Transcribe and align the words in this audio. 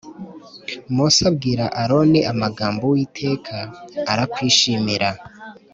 Mose 0.95 1.21
abwira 1.29 1.65
Aroni 1.81 2.19
amagambo 2.31 2.81
Uwiteka 2.85 3.55
arakwishimira 4.11 5.09